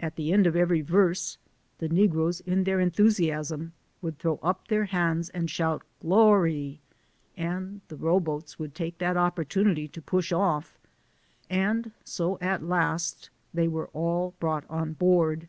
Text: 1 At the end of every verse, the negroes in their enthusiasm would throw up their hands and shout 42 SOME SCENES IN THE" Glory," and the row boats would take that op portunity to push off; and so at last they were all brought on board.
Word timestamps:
1 0.00 0.06
At 0.08 0.16
the 0.16 0.34
end 0.34 0.46
of 0.46 0.54
every 0.54 0.82
verse, 0.82 1.38
the 1.78 1.88
negroes 1.88 2.40
in 2.40 2.64
their 2.64 2.78
enthusiasm 2.78 3.72
would 4.02 4.18
throw 4.18 4.38
up 4.42 4.68
their 4.68 4.84
hands 4.84 5.30
and 5.30 5.48
shout 5.50 5.82
42 6.02 6.02
SOME 6.02 6.08
SCENES 6.10 6.10
IN 6.10 6.10
THE" 6.10 6.10
Glory," 6.10 6.80
and 7.38 7.80
the 7.88 7.96
row 7.96 8.20
boats 8.20 8.58
would 8.58 8.74
take 8.74 8.98
that 8.98 9.16
op 9.16 9.36
portunity 9.36 9.90
to 9.92 10.02
push 10.02 10.30
off; 10.30 10.78
and 11.48 11.92
so 12.04 12.36
at 12.42 12.64
last 12.68 13.30
they 13.54 13.66
were 13.66 13.88
all 13.94 14.34
brought 14.38 14.68
on 14.68 14.92
board. 14.92 15.48